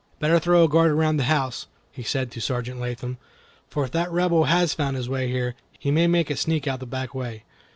[0.19, 3.19] "Better throw a guard around the house," he said to Sergeant Latham,
[3.69, 6.79] "for if that Rebel has found his way here, he may make a sneak out
[6.79, 7.43] the back way.